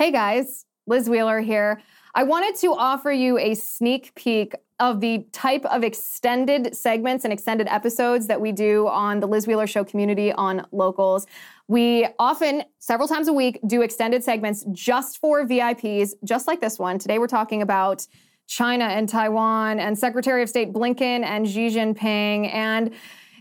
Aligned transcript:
Hey 0.00 0.10
guys, 0.10 0.64
Liz 0.86 1.10
Wheeler 1.10 1.40
here. 1.40 1.82
I 2.14 2.22
wanted 2.22 2.56
to 2.60 2.72
offer 2.72 3.12
you 3.12 3.36
a 3.36 3.52
sneak 3.52 4.14
peek 4.14 4.54
of 4.78 5.02
the 5.02 5.26
type 5.32 5.66
of 5.66 5.84
extended 5.84 6.74
segments 6.74 7.24
and 7.24 7.34
extended 7.34 7.66
episodes 7.68 8.26
that 8.28 8.40
we 8.40 8.50
do 8.50 8.88
on 8.88 9.20
the 9.20 9.28
Liz 9.28 9.46
Wheeler 9.46 9.66
Show 9.66 9.84
community 9.84 10.32
on 10.32 10.66
locals. 10.72 11.26
We 11.68 12.08
often, 12.18 12.62
several 12.78 13.08
times 13.08 13.28
a 13.28 13.34
week, 13.34 13.60
do 13.66 13.82
extended 13.82 14.24
segments 14.24 14.64
just 14.72 15.18
for 15.18 15.44
VIPs, 15.44 16.14
just 16.24 16.46
like 16.46 16.62
this 16.62 16.78
one. 16.78 16.98
Today 16.98 17.18
we're 17.18 17.26
talking 17.26 17.60
about 17.60 18.06
China 18.46 18.84
and 18.84 19.06
Taiwan 19.06 19.80
and 19.80 19.98
Secretary 19.98 20.42
of 20.42 20.48
State 20.48 20.72
Blinken 20.72 21.24
and 21.24 21.46
Xi 21.46 21.68
Jinping 21.68 22.50
and 22.54 22.94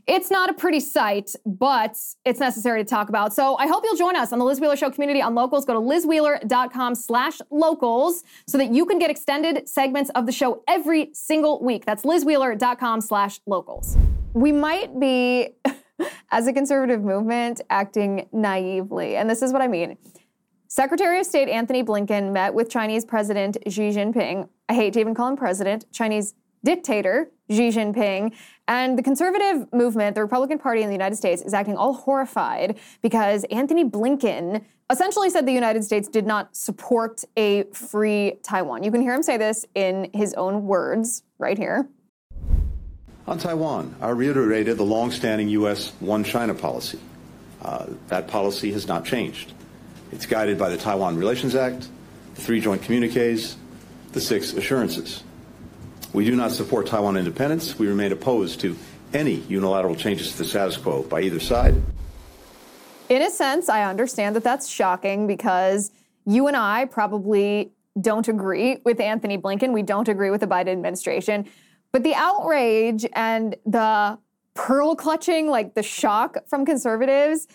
it's 0.10 0.32
not 0.32 0.50
a 0.50 0.54
pretty 0.54 0.80
sight, 0.80 1.36
but 1.46 1.96
it's 2.26 2.40
necessary 2.40 2.84
to 2.84 2.90
talk 2.90 3.10
about. 3.10 3.32
So 3.32 3.56
I 3.58 3.68
hope 3.68 3.84
you'll 3.86 3.96
join 3.96 4.16
us 4.16 4.34
on 4.34 4.40
the 4.40 4.46
Liz 4.46 4.60
Wheeler 4.60 4.76
Show 4.76 4.90
community 4.90 5.22
on 5.22 5.36
locals. 5.36 5.66
Go 5.66 5.76
to 5.76 5.80
lizwheeler.com 5.80 6.96
slash 6.96 7.40
locals 7.52 8.24
so 8.48 8.58
that 8.58 8.74
you 8.74 8.88
can 8.88 8.98
get 8.98 9.12
extended 9.12 9.70
segments 9.70 10.10
of 10.16 10.26
the 10.26 10.32
show 10.32 10.64
every 10.68 11.12
single 11.14 11.64
week. 11.64 11.86
That's 11.86 12.04
lizwheeler.com 12.04 13.02
slash 13.02 13.40
locals. 13.46 13.96
We 14.34 14.52
might 14.52 15.00
be, 15.00 15.50
as 16.32 16.48
a 16.48 16.54
conservative 16.54 17.04
movement, 17.04 17.62
acting 17.70 18.28
naively. 18.32 19.16
And 19.16 19.30
this 19.30 19.44
is 19.44 19.54
what 19.54 19.62
I 19.62 19.68
mean. 19.68 19.96
Secretary 20.68 21.20
of 21.20 21.28
State 21.28 21.50
Antony 21.50 21.84
Blinken 21.84 22.32
met 22.32 22.56
with 22.56 22.68
Chinese 22.68 23.06
President 23.06 23.58
Xi 23.68 23.90
Jinping. 23.90 24.50
I 24.68 24.74
hate 24.74 24.94
to 24.94 25.02
even 25.02 25.14
call 25.14 25.28
him 25.28 25.38
president, 25.38 25.86
Chinese 25.92 26.34
dictator 26.64 27.32
Xi 27.50 27.70
Jinping. 27.70 28.34
And 28.68 28.98
the 28.98 29.04
conservative 29.04 29.72
movement, 29.74 30.16
the 30.16 30.22
Republican 30.22 30.60
Party 30.60 30.82
in 30.82 30.88
the 30.88 30.94
United 30.94 31.16
States, 31.16 31.42
is 31.42 31.54
acting 31.54 31.76
all 31.76 31.94
horrified 31.94 32.78
because 33.02 33.44
Antony 33.46 33.84
Blinken 33.84 34.64
essentially 34.92 35.30
said 35.30 35.46
the 35.46 35.52
United 35.52 35.84
States 35.84 36.08
did 36.08 36.26
not 36.26 36.56
support 36.56 37.24
a 37.36 37.64
free 37.74 38.34
Taiwan. 38.44 38.84
You 38.84 38.92
can 38.92 39.02
hear 39.02 39.14
him 39.14 39.24
say 39.24 39.38
this 39.38 39.66
in 39.76 40.10
his 40.14 40.34
own 40.36 40.66
words 40.66 41.24
right 41.38 41.58
here. 41.58 41.88
On 43.28 43.38
Taiwan, 43.38 43.96
I 44.02 44.10
reiterated 44.10 44.78
the 44.78 44.86
longstanding 44.86 45.50
U.S. 45.50 45.94
one 46.00 46.24
China 46.24 46.56
policy. 46.56 47.00
Uh, 47.62 47.88
that 48.08 48.28
policy 48.28 48.72
has 48.72 48.88
not 48.88 49.06
changed. 49.06 49.54
It's 50.12 50.26
guided 50.26 50.58
by 50.58 50.70
the 50.70 50.78
Taiwan 50.78 51.18
Relations 51.18 51.54
Act, 51.54 51.88
the 52.36 52.42
three 52.42 52.60
joint 52.60 52.82
communiques, 52.82 53.56
the 54.14 54.22
six 54.22 54.54
assurances. 54.54 55.24
We 56.14 56.26
do 56.26 56.36
not 56.36 56.52
support 56.52 56.88
Taiwan 56.88 57.18
independence. 57.18 57.78
We 57.78 57.88
remain 57.88 58.12
opposed 58.12 58.60
to 58.62 58.76
any 59.14 59.36
unilateral 59.36 59.96
changes 59.96 60.32
to 60.34 60.40
the 60.40 60.46
status 60.46 60.78
quo 60.78 61.04
by 61.04 61.22
either 61.22 61.40
side. 61.40 61.76
In 63.10 63.22
a 63.22 63.30
sense, 63.30 63.70
I 63.70 63.84
understand 63.84 64.36
that 64.36 64.44
that's 64.44 64.68
shocking 64.68 65.28
because 65.28 65.92
you 66.26 66.48
and 66.48 66.56
I 66.56 66.86
probably 66.86 67.72
don't 68.00 68.28
agree 68.28 68.78
with 68.86 69.00
Antony 69.00 69.38
Blinken. 69.38 69.74
We 69.74 69.82
don't 69.82 70.08
agree 70.08 70.30
with 70.30 70.42
the 70.42 70.48
Biden 70.48 70.70
administration. 70.70 71.48
But 71.92 72.04
the 72.04 72.14
outrage 72.14 73.06
and 73.14 73.56
the 73.66 74.20
pearl 74.54 74.96
clutching, 74.96 75.48
like 75.48 75.74
the 75.74 75.84
shock 75.84 76.38
from 76.48 76.66
conservatives, 76.66 77.48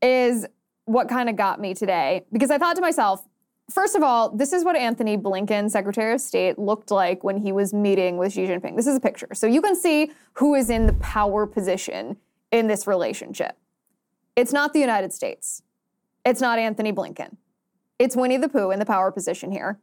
is 0.00 0.46
what 0.84 1.08
kind 1.08 1.28
of 1.28 1.36
got 1.36 1.60
me 1.60 1.74
today. 1.74 2.24
Because 2.32 2.50
I 2.50 2.58
thought 2.58 2.76
to 2.76 2.82
myself, 2.82 3.26
First 3.70 3.94
of 3.94 4.02
all, 4.02 4.30
this 4.30 4.52
is 4.52 4.64
what 4.64 4.74
Antony 4.74 5.16
Blinken, 5.16 5.70
Secretary 5.70 6.12
of 6.12 6.20
State, 6.20 6.58
looked 6.58 6.90
like 6.90 7.22
when 7.22 7.36
he 7.36 7.52
was 7.52 7.72
meeting 7.72 8.16
with 8.16 8.32
Xi 8.32 8.46
Jinping. 8.46 8.74
This 8.74 8.86
is 8.86 8.96
a 8.96 9.00
picture. 9.00 9.28
So 9.32 9.46
you 9.46 9.62
can 9.62 9.76
see 9.76 10.10
who 10.34 10.54
is 10.54 10.70
in 10.70 10.86
the 10.86 10.92
power 10.94 11.46
position 11.46 12.16
in 12.50 12.66
this 12.66 12.86
relationship. 12.86 13.56
It's 14.34 14.52
not 14.52 14.72
the 14.72 14.80
United 14.80 15.12
States. 15.12 15.62
It's 16.24 16.40
not 16.40 16.58
Antony 16.58 16.92
Blinken. 16.92 17.36
It's 17.98 18.16
Winnie 18.16 18.38
the 18.38 18.48
Pooh 18.48 18.70
in 18.70 18.78
the 18.78 18.86
power 18.86 19.12
position 19.12 19.52
here. 19.52 19.78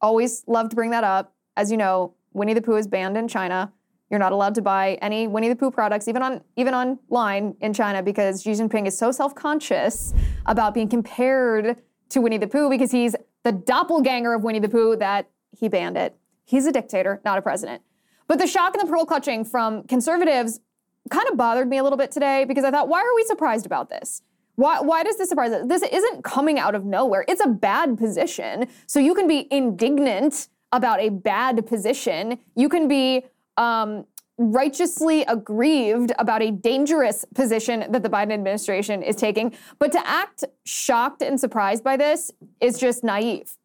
Always 0.00 0.42
love 0.46 0.68
to 0.70 0.76
bring 0.76 0.90
that 0.90 1.04
up. 1.04 1.34
As 1.56 1.70
you 1.70 1.76
know, 1.76 2.14
Winnie 2.32 2.54
the 2.54 2.62
Pooh 2.62 2.76
is 2.76 2.86
banned 2.86 3.16
in 3.16 3.28
China. 3.28 3.72
You're 4.10 4.20
not 4.20 4.32
allowed 4.32 4.54
to 4.56 4.62
buy 4.62 4.98
any 5.02 5.26
Winnie 5.26 5.48
the 5.48 5.56
Pooh 5.56 5.70
products, 5.70 6.08
even 6.08 6.22
on 6.22 6.40
even 6.56 6.74
online 6.74 7.56
in 7.60 7.72
China, 7.72 8.02
because 8.02 8.42
Xi 8.42 8.52
Jinping 8.52 8.86
is 8.86 8.96
so 8.96 9.10
self-conscious 9.10 10.14
about 10.46 10.74
being 10.74 10.88
compared 10.88 11.76
to 12.10 12.20
Winnie 12.20 12.38
the 12.38 12.46
Pooh 12.46 12.70
because 12.70 12.92
he's 12.92 13.14
the 13.42 13.52
doppelganger 13.52 14.34
of 14.34 14.42
Winnie 14.42 14.58
the 14.58 14.68
Pooh 14.68 14.96
that 14.96 15.28
he 15.56 15.68
banned 15.68 15.96
it. 15.96 16.16
He's 16.44 16.66
a 16.66 16.72
dictator, 16.72 17.20
not 17.24 17.38
a 17.38 17.42
president. 17.42 17.82
But 18.28 18.38
the 18.38 18.46
shock 18.46 18.74
and 18.76 18.86
the 18.86 18.90
pearl 18.90 19.04
clutching 19.04 19.44
from 19.44 19.84
conservatives 19.84 20.60
kind 21.10 21.28
of 21.28 21.36
bothered 21.36 21.68
me 21.68 21.78
a 21.78 21.82
little 21.82 21.98
bit 21.98 22.10
today 22.10 22.44
because 22.44 22.64
I 22.64 22.70
thought, 22.70 22.88
why 22.88 23.00
are 23.00 23.14
we 23.14 23.24
surprised 23.24 23.66
about 23.66 23.88
this? 23.88 24.22
Why, 24.56 24.80
why 24.80 25.04
does 25.04 25.18
this 25.18 25.28
surprise 25.28 25.52
us? 25.52 25.66
This 25.68 25.82
isn't 25.82 26.24
coming 26.24 26.58
out 26.58 26.74
of 26.74 26.84
nowhere. 26.84 27.24
It's 27.28 27.44
a 27.44 27.48
bad 27.48 27.98
position. 27.98 28.66
So 28.86 28.98
you 28.98 29.14
can 29.14 29.28
be 29.28 29.46
indignant 29.50 30.48
about 30.72 31.00
a 31.00 31.10
bad 31.10 31.66
position. 31.66 32.38
You 32.54 32.68
can 32.68 32.88
be 32.88 33.24
um, 33.56 34.06
righteously 34.38 35.22
aggrieved 35.22 36.12
about 36.18 36.42
a 36.42 36.50
dangerous 36.50 37.24
position 37.34 37.84
that 37.90 38.02
the 38.02 38.08
Biden 38.08 38.32
administration 38.32 39.02
is 39.02 39.16
taking. 39.16 39.54
But 39.78 39.92
to 39.92 40.06
act 40.06 40.44
shocked 40.64 41.22
and 41.22 41.40
surprised 41.40 41.82
by 41.82 41.96
this 41.96 42.30
is 42.60 42.78
just 42.78 43.02
naive. 43.02 43.56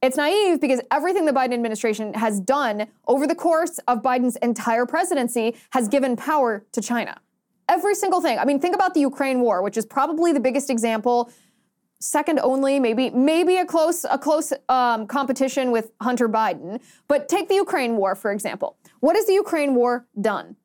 It's 0.00 0.16
naive 0.16 0.60
because 0.60 0.80
everything 0.90 1.24
the 1.24 1.32
Biden 1.32 1.54
administration 1.54 2.14
has 2.14 2.40
done 2.40 2.86
over 3.08 3.26
the 3.26 3.34
course 3.34 3.78
of 3.88 4.02
Biden's 4.02 4.36
entire 4.36 4.86
presidency 4.86 5.56
has 5.70 5.88
given 5.88 6.14
power 6.14 6.64
to 6.72 6.80
China. 6.80 7.20
Every 7.68 7.94
single 7.94 8.20
thing. 8.20 8.38
I 8.38 8.44
mean, 8.44 8.60
think 8.60 8.74
about 8.74 8.94
the 8.94 9.00
Ukraine 9.00 9.40
war, 9.40 9.62
which 9.62 9.76
is 9.76 9.84
probably 9.84 10.32
the 10.32 10.40
biggest 10.40 10.70
example 10.70 11.30
second 12.00 12.38
only, 12.42 12.78
maybe 12.78 13.10
maybe 13.10 13.56
a 13.56 13.66
close 13.66 14.04
a 14.04 14.18
close 14.18 14.52
um, 14.68 15.06
competition 15.06 15.70
with 15.70 15.90
Hunter 16.00 16.28
Biden. 16.28 16.80
But 17.08 17.28
take 17.28 17.48
the 17.48 17.56
Ukraine 17.56 17.96
war 17.96 18.14
for 18.14 18.30
example. 18.30 18.76
What 19.00 19.16
has 19.16 19.26
the 19.26 19.34
Ukraine 19.34 19.74
war 19.74 20.06
done? 20.20 20.56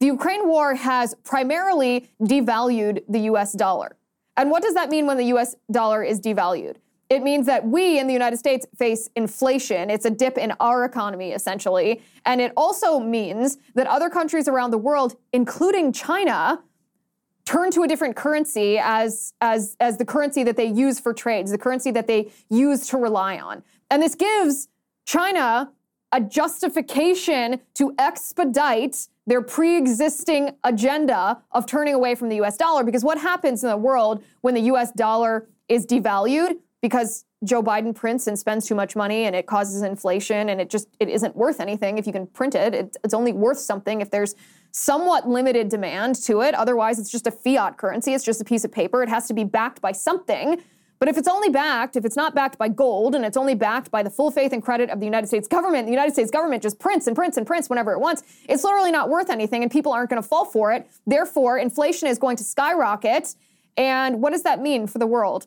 The 0.00 0.06
Ukraine 0.06 0.46
war 0.46 0.74
has 0.74 1.14
primarily 1.24 2.08
devalued 2.20 3.02
the 3.08 3.20
U.S. 3.20 3.52
dollar. 3.52 3.96
And 4.36 4.50
what 4.50 4.62
does 4.62 4.74
that 4.74 4.90
mean 4.90 5.06
when 5.06 5.16
the 5.16 5.24
U.S. 5.26 5.56
dollar 5.70 6.04
is 6.04 6.20
devalued? 6.20 6.76
It 7.10 7.22
means 7.22 7.46
that 7.46 7.66
we 7.66 7.98
in 7.98 8.06
the 8.06 8.12
United 8.12 8.36
States 8.36 8.66
face 8.76 9.08
inflation. 9.16 9.88
It's 9.88 10.04
a 10.04 10.10
dip 10.10 10.36
in 10.36 10.52
our 10.60 10.84
economy, 10.84 11.32
essentially. 11.32 12.02
And 12.26 12.40
it 12.40 12.52
also 12.56 13.00
means 13.00 13.56
that 13.74 13.86
other 13.86 14.10
countries 14.10 14.46
around 14.46 14.70
the 14.72 14.78
world, 14.78 15.16
including 15.32 15.92
China, 15.92 16.62
turn 17.46 17.70
to 17.70 17.82
a 17.82 17.88
different 17.88 18.14
currency 18.14 18.78
as, 18.78 19.32
as, 19.40 19.74
as 19.80 19.96
the 19.96 20.04
currency 20.04 20.44
that 20.44 20.56
they 20.56 20.66
use 20.66 21.00
for 21.00 21.14
trades, 21.14 21.50
the 21.50 21.56
currency 21.56 21.90
that 21.90 22.06
they 22.06 22.30
use 22.50 22.86
to 22.88 22.98
rely 22.98 23.38
on. 23.38 23.62
And 23.90 24.02
this 24.02 24.14
gives 24.14 24.68
China 25.06 25.72
a 26.12 26.20
justification 26.20 27.60
to 27.74 27.94
expedite 27.98 29.08
their 29.26 29.42
pre 29.42 29.76
existing 29.76 30.56
agenda 30.64 31.42
of 31.52 31.66
turning 31.66 31.94
away 31.94 32.14
from 32.14 32.28
the 32.28 32.36
US 32.36 32.56
dollar. 32.56 32.82
Because 32.82 33.04
what 33.04 33.18
happens 33.18 33.62
in 33.62 33.70
the 33.70 33.76
world 33.76 34.24
when 34.40 34.54
the 34.54 34.62
US 34.62 34.90
dollar 34.92 35.48
is 35.68 35.86
devalued? 35.86 36.58
Because 36.80 37.24
Joe 37.44 37.62
Biden 37.62 37.94
prints 37.94 38.26
and 38.26 38.38
spends 38.38 38.66
too 38.66 38.74
much 38.74 38.96
money 38.96 39.24
and 39.24 39.36
it 39.36 39.46
causes 39.46 39.82
inflation 39.82 40.48
and 40.48 40.60
it 40.60 40.70
just 40.70 40.88
it 40.98 41.08
isn't 41.08 41.36
worth 41.36 41.60
anything 41.60 41.98
if 41.98 42.06
you 42.06 42.12
can 42.12 42.26
print 42.26 42.54
it. 42.54 42.74
it 42.74 42.96
it's 43.04 43.14
only 43.14 43.32
worth 43.32 43.58
something 43.58 44.00
if 44.00 44.10
there's 44.10 44.34
somewhat 44.72 45.28
limited 45.28 45.68
demand 45.68 46.16
to 46.16 46.40
it. 46.40 46.54
Otherwise, 46.54 46.98
it's 46.98 47.10
just 47.10 47.26
a 47.26 47.30
fiat 47.30 47.76
currency. 47.76 48.14
It's 48.14 48.24
just 48.24 48.40
a 48.40 48.44
piece 48.44 48.64
of 48.64 48.72
paper. 48.72 49.02
It 49.02 49.08
has 49.08 49.26
to 49.28 49.34
be 49.34 49.44
backed 49.44 49.80
by 49.80 49.92
something. 49.92 50.62
But 50.98 51.08
if 51.08 51.16
it's 51.16 51.28
only 51.28 51.48
backed, 51.48 51.96
if 51.96 52.04
it's 52.04 52.16
not 52.16 52.34
backed 52.34 52.58
by 52.58 52.68
gold 52.68 53.14
and 53.14 53.24
it's 53.24 53.36
only 53.36 53.54
backed 53.54 53.90
by 53.90 54.02
the 54.02 54.10
full 54.10 54.30
faith 54.30 54.52
and 54.52 54.62
credit 54.62 54.90
of 54.90 54.98
the 54.98 55.06
United 55.06 55.28
States 55.28 55.46
government, 55.46 55.86
the 55.86 55.92
United 55.92 56.12
States 56.12 56.30
government 56.30 56.62
just 56.62 56.78
prints 56.78 57.06
and 57.06 57.14
prints 57.14 57.36
and 57.36 57.46
prints 57.46 57.70
whenever 57.70 57.92
it 57.92 58.00
wants, 58.00 58.24
it's 58.48 58.64
literally 58.64 58.90
not 58.90 59.08
worth 59.08 59.30
anything 59.30 59.62
and 59.62 59.70
people 59.70 59.92
aren't 59.92 60.10
going 60.10 60.20
to 60.20 60.28
fall 60.28 60.44
for 60.44 60.72
it. 60.72 60.88
Therefore, 61.06 61.58
inflation 61.58 62.08
is 62.08 62.18
going 62.18 62.36
to 62.36 62.44
skyrocket. 62.44 63.34
And 63.76 64.20
what 64.20 64.32
does 64.32 64.42
that 64.42 64.60
mean 64.60 64.88
for 64.88 64.98
the 64.98 65.06
world? 65.06 65.46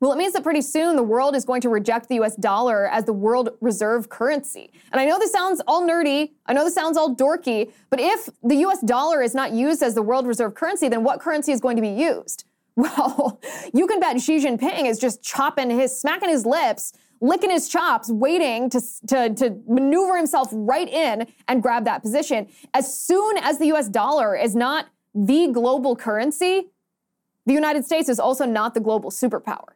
Well, 0.00 0.12
it 0.12 0.16
means 0.16 0.32
that 0.34 0.42
pretty 0.42 0.60
soon 0.60 0.96
the 0.96 1.02
world 1.04 1.36
is 1.36 1.44
going 1.44 1.60
to 1.62 1.68
reject 1.68 2.08
the 2.08 2.20
US 2.20 2.34
dollar 2.36 2.88
as 2.88 3.04
the 3.04 3.12
world 3.12 3.50
reserve 3.60 4.08
currency. 4.08 4.70
And 4.92 5.00
I 5.00 5.06
know 5.06 5.18
this 5.18 5.32
sounds 5.32 5.62
all 5.66 5.88
nerdy, 5.88 6.32
I 6.46 6.52
know 6.52 6.64
this 6.64 6.74
sounds 6.74 6.96
all 6.96 7.14
dorky, 7.14 7.72
but 7.90 8.00
if 8.00 8.28
the 8.42 8.56
US 8.66 8.80
dollar 8.80 9.22
is 9.22 9.34
not 9.34 9.52
used 9.52 9.82
as 9.82 9.94
the 9.94 10.02
world 10.02 10.26
reserve 10.26 10.54
currency, 10.54 10.88
then 10.88 11.04
what 11.04 11.20
currency 11.20 11.52
is 11.52 11.60
going 11.60 11.76
to 11.76 11.82
be 11.82 11.88
used? 11.88 12.44
Well, 12.76 13.40
you 13.72 13.86
can 13.86 14.00
bet 14.00 14.20
Xi 14.20 14.38
Jinping 14.38 14.86
is 14.86 14.98
just 14.98 15.22
chopping 15.22 15.70
his, 15.70 15.96
smacking 15.96 16.28
his 16.28 16.44
lips, 16.44 16.92
licking 17.20 17.50
his 17.50 17.68
chops, 17.68 18.10
waiting 18.10 18.68
to, 18.70 18.80
to, 19.06 19.32
to 19.34 19.60
maneuver 19.68 20.16
himself 20.16 20.48
right 20.52 20.88
in 20.88 21.28
and 21.46 21.62
grab 21.62 21.84
that 21.84 22.02
position. 22.02 22.48
As 22.74 22.92
soon 22.92 23.38
as 23.38 23.58
the 23.58 23.72
US 23.72 23.88
dollar 23.88 24.34
is 24.34 24.56
not 24.56 24.86
the 25.14 25.48
global 25.52 25.94
currency, 25.94 26.66
the 27.46 27.52
United 27.52 27.84
States 27.84 28.08
is 28.08 28.18
also 28.18 28.44
not 28.44 28.74
the 28.74 28.80
global 28.80 29.10
superpower. 29.10 29.74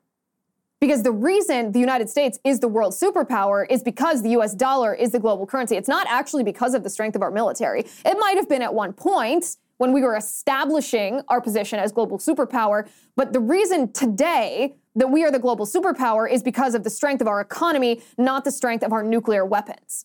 Because 0.81 1.03
the 1.03 1.13
reason 1.13 1.73
the 1.73 1.81
United 1.81 2.09
States 2.09 2.39
is 2.45 2.61
the 2.61 2.69
world 2.69 2.93
superpower 2.93 3.67
is 3.71 3.83
because 3.83 4.23
the 4.23 4.31
US 4.31 4.55
dollar 4.55 4.93
is 4.95 5.13
the 5.13 5.21
global 5.21 5.47
currency. 5.47 5.77
It's 5.77 5.89
not 5.89 6.07
actually 6.09 6.45
because 6.45 6.75
of 6.75 6.83
the 6.83 6.91
strength 6.91 7.15
of 7.15 7.23
our 7.23 7.31
military. 7.31 7.85
It 8.05 8.17
might 8.19 8.37
have 8.37 8.49
been 8.49 8.63
at 8.63 8.75
one 8.75 8.93
point 8.93 9.57
when 9.79 9.93
we 9.93 10.03
were 10.03 10.17
establishing 10.17 11.23
our 11.29 11.41
position 11.41 11.79
as 11.79 11.91
global 11.91 12.19
superpower, 12.19 12.89
but 13.17 13.33
the 13.33 13.41
reason 13.41 13.93
today 13.93 14.77
that 14.95 15.09
we 15.09 15.25
are 15.25 15.31
the 15.31 15.39
global 15.39 15.67
superpower 15.67 16.31
is 16.31 16.43
because 16.43 16.75
of 16.75 16.85
the 16.85 16.91
strength 16.91 17.21
of 17.21 17.27
our 17.27 17.41
economy, 17.41 18.03
not 18.19 18.45
the 18.45 18.51
strength 18.51 18.85
of 18.85 18.93
our 18.93 19.03
nuclear 19.03 19.45
weapons. 19.45 20.05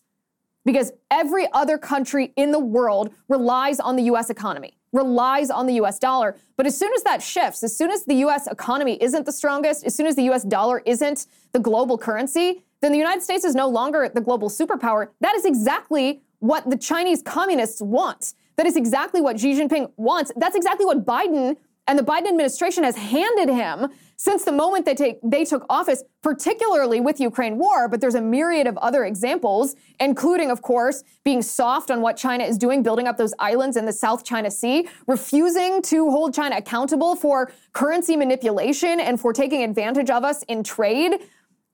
Because 0.64 0.92
every 1.10 1.46
other 1.52 1.76
country 1.76 2.32
in 2.36 2.50
the 2.50 2.58
world 2.58 3.12
relies 3.28 3.78
on 3.78 3.96
the 3.96 4.04
US 4.04 4.30
economy 4.30 4.78
relies 4.94 5.50
on 5.50 5.66
the 5.66 5.74
US 5.74 5.98
dollar. 5.98 6.36
But 6.56 6.66
as 6.66 6.78
soon 6.78 6.92
as 6.94 7.02
that 7.02 7.20
shifts, 7.20 7.62
as 7.62 7.76
soon 7.76 7.90
as 7.90 8.04
the 8.04 8.14
US 8.26 8.46
economy 8.46 8.96
isn't 9.02 9.26
the 9.26 9.32
strongest, 9.32 9.84
as 9.84 9.94
soon 9.94 10.06
as 10.06 10.14
the 10.14 10.30
US 10.30 10.44
dollar 10.44 10.82
isn't 10.86 11.26
the 11.52 11.58
global 11.58 11.98
currency, 11.98 12.62
then 12.80 12.92
the 12.92 12.98
United 12.98 13.22
States 13.22 13.44
is 13.44 13.54
no 13.54 13.68
longer 13.68 14.08
the 14.08 14.20
global 14.20 14.48
superpower. 14.48 15.08
That 15.20 15.34
is 15.34 15.44
exactly 15.44 16.22
what 16.38 16.70
the 16.70 16.76
Chinese 16.76 17.22
communists 17.22 17.82
want. 17.82 18.34
That 18.56 18.66
is 18.66 18.76
exactly 18.76 19.20
what 19.20 19.40
Xi 19.40 19.54
Jinping 19.54 19.92
wants. 19.96 20.32
That's 20.36 20.56
exactly 20.56 20.86
what 20.86 21.04
Biden 21.04 21.56
and 21.86 21.98
the 21.98 22.02
Biden 22.02 22.28
administration 22.28 22.82
has 22.84 22.96
handed 22.96 23.48
him 23.48 23.88
since 24.16 24.44
the 24.44 24.52
moment 24.52 24.86
they, 24.86 24.94
take, 24.94 25.18
they 25.22 25.44
took 25.44 25.66
office, 25.68 26.02
particularly 26.22 27.00
with 27.00 27.20
Ukraine 27.20 27.58
war, 27.58 27.88
but 27.88 28.00
there's 28.00 28.14
a 28.14 28.22
myriad 28.22 28.66
of 28.66 28.76
other 28.78 29.04
examples, 29.04 29.74
including, 30.00 30.50
of 30.50 30.62
course, 30.62 31.02
being 31.24 31.42
soft 31.42 31.90
on 31.90 32.00
what 32.00 32.16
China 32.16 32.44
is 32.44 32.56
doing, 32.56 32.82
building 32.82 33.06
up 33.06 33.16
those 33.16 33.34
islands 33.38 33.76
in 33.76 33.84
the 33.84 33.92
South 33.92 34.24
China 34.24 34.50
Sea, 34.50 34.88
refusing 35.06 35.82
to 35.82 36.10
hold 36.10 36.32
China 36.32 36.56
accountable 36.56 37.16
for 37.16 37.52
currency 37.72 38.16
manipulation 38.16 39.00
and 39.00 39.20
for 39.20 39.32
taking 39.32 39.62
advantage 39.62 40.08
of 40.08 40.24
us 40.24 40.42
in 40.44 40.62
trade, 40.62 41.18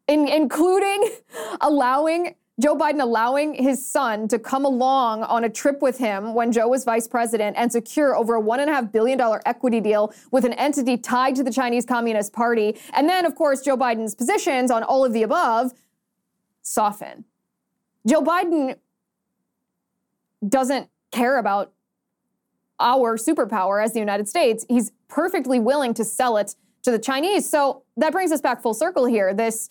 in, 0.09 0.27
including 0.27 1.09
allowing 1.61 2.35
Joe 2.61 2.77
Biden 2.77 3.01
allowing 3.01 3.55
his 3.55 3.85
son 3.87 4.29
to 4.29 4.39
come 4.39 4.67
along 4.67 5.23
on 5.23 5.45
a 5.45 5.49
trip 5.49 5.81
with 5.81 5.97
him 5.97 6.35
when 6.35 6.53
Joe 6.53 6.69
was 6.69 6.85
vice 6.85 7.09
president 7.09 7.57
and 7.57 7.73
secure 7.73 8.15
over 8.15 8.37
a 8.37 8.43
$1.5 8.43 8.93
billion 8.93 9.19
equity 9.47 9.81
deal 9.81 10.13
with 10.31 10.45
an 10.45 10.53
entity 10.53 10.99
tied 10.99 11.37
to 11.37 11.43
the 11.43 11.51
Chinese 11.51 11.87
Communist 11.87 12.35
Party. 12.35 12.79
And 12.93 13.09
then, 13.09 13.25
of 13.25 13.35
course, 13.35 13.63
Joe 13.63 13.79
Biden's 13.79 14.15
positions 14.15 14.71
on 14.71 14.83
all 14.83 15.07
of 15.07 15.15
the 15.15 15.23
above 15.23 15.73
soften. 16.61 17.25
Joe 18.07 18.21
Biden 18.21 18.77
doesn't 20.47 20.91
care 21.13 21.39
about 21.39 21.73
our 22.79 23.17
superpower 23.17 23.83
as 23.83 23.95
the 23.95 24.01
United 24.01 24.29
States. 24.29 24.67
He's 24.69 24.93
perfectly 25.09 25.59
willing 25.59 25.95
to 25.95 26.05
sell 26.05 26.37
it 26.37 26.57
to 26.83 26.91
the 26.91 26.99
Chinese. 26.99 27.49
So 27.49 27.85
that 27.97 28.13
brings 28.13 28.33
us 28.33 28.43
back 28.43 28.61
full 28.61 28.75
circle 28.75 29.07
here. 29.07 29.33
This 29.33 29.71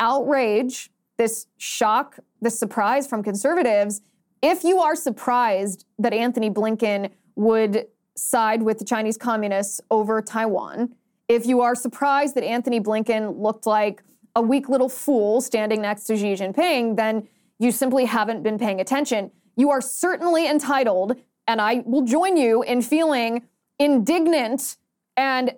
outrage 0.00 0.90
this 1.16 1.46
shock, 1.56 2.18
this 2.40 2.58
surprise 2.58 3.06
from 3.06 3.22
conservatives. 3.22 4.02
If 4.42 4.64
you 4.64 4.80
are 4.80 4.96
surprised 4.96 5.86
that 5.98 6.12
Antony 6.12 6.50
Blinken 6.50 7.10
would 7.36 7.86
side 8.16 8.62
with 8.62 8.78
the 8.78 8.84
Chinese 8.84 9.16
communists 9.16 9.80
over 9.90 10.20
Taiwan, 10.20 10.94
if 11.28 11.46
you 11.46 11.60
are 11.62 11.74
surprised 11.74 12.34
that 12.34 12.44
Antony 12.44 12.80
Blinken 12.80 13.40
looked 13.40 13.66
like 13.66 14.02
a 14.36 14.42
weak 14.42 14.68
little 14.68 14.88
fool 14.88 15.40
standing 15.40 15.80
next 15.80 16.04
to 16.04 16.16
Xi 16.16 16.34
Jinping, 16.34 16.96
then 16.96 17.26
you 17.58 17.70
simply 17.70 18.04
haven't 18.04 18.42
been 18.42 18.58
paying 18.58 18.80
attention. 18.80 19.30
You 19.56 19.70
are 19.70 19.80
certainly 19.80 20.48
entitled, 20.48 21.16
and 21.46 21.60
I 21.60 21.82
will 21.86 22.02
join 22.02 22.36
you 22.36 22.62
in 22.62 22.82
feeling 22.82 23.44
indignant 23.78 24.76
and 25.16 25.54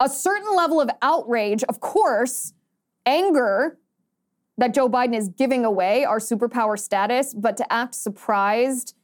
a 0.00 0.08
certain 0.08 0.54
level 0.54 0.80
of 0.80 0.90
outrage, 1.02 1.64
of 1.64 1.80
course, 1.80 2.52
anger 3.06 3.78
that 4.58 4.74
Joe 4.74 4.88
Biden 4.88 5.16
is 5.16 5.28
giving 5.28 5.64
away 5.64 6.04
our 6.04 6.18
superpower 6.18 6.78
status, 6.78 7.32
but 7.32 7.56
to 7.56 7.72
act 7.72 7.94
surprised 7.94 8.94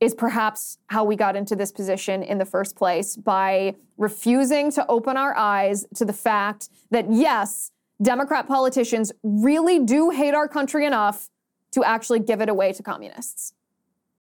is 0.00 0.14
perhaps 0.14 0.78
how 0.88 1.04
we 1.04 1.14
got 1.14 1.36
into 1.36 1.54
this 1.54 1.70
position 1.70 2.24
in 2.24 2.38
the 2.38 2.44
first 2.44 2.74
place 2.74 3.16
by 3.16 3.76
refusing 3.96 4.72
to 4.72 4.84
open 4.88 5.16
our 5.16 5.36
eyes 5.36 5.86
to 5.94 6.04
the 6.04 6.12
fact 6.12 6.68
that, 6.90 7.06
yes, 7.10 7.70
Democrat 8.02 8.48
politicians 8.48 9.12
really 9.22 9.78
do 9.78 10.10
hate 10.10 10.34
our 10.34 10.48
country 10.48 10.84
enough 10.84 11.30
to 11.70 11.84
actually 11.84 12.18
give 12.18 12.40
it 12.40 12.48
away 12.48 12.72
to 12.72 12.82
communists. 12.82 13.54